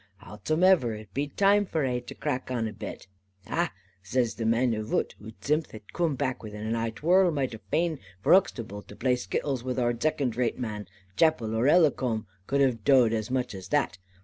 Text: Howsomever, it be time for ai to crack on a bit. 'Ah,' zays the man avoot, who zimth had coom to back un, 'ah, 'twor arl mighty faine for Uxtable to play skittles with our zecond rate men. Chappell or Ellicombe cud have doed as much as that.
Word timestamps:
Howsomever, 0.17 0.95
it 0.95 1.13
be 1.13 1.27
time 1.27 1.63
for 1.67 1.85
ai 1.85 1.99
to 1.99 2.15
crack 2.15 2.49
on 2.49 2.67
a 2.67 2.73
bit. 2.73 3.05
'Ah,' 3.45 3.71
zays 4.03 4.33
the 4.33 4.47
man 4.47 4.73
avoot, 4.73 5.13
who 5.19 5.29
zimth 5.43 5.73
had 5.73 5.93
coom 5.93 6.13
to 6.13 6.17
back 6.17 6.39
un, 6.43 6.73
'ah, 6.75 6.89
'twor 6.89 7.21
arl 7.25 7.31
mighty 7.31 7.59
faine 7.69 7.99
for 8.19 8.33
Uxtable 8.33 8.81
to 8.87 8.95
play 8.95 9.15
skittles 9.15 9.63
with 9.63 9.77
our 9.77 9.93
zecond 9.93 10.35
rate 10.37 10.57
men. 10.57 10.87
Chappell 11.17 11.53
or 11.53 11.67
Ellicombe 11.67 12.25
cud 12.47 12.61
have 12.61 12.83
doed 12.83 13.13
as 13.13 13.29
much 13.29 13.53
as 13.53 13.67
that. 13.67 13.99